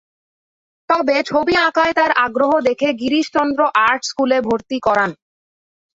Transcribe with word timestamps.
তবে 0.89 1.15
ছবি 1.25 1.53
আঁকায় 1.67 1.93
তার 1.93 2.11
আগ্রহ 2.25 2.51
দেখে 2.67 2.87
গিরিশচন্দ্র 3.01 3.59
আর্ট 3.87 4.01
স্কুলে 4.09 4.37
ভরতি 4.47 4.77
করান। 4.79 5.11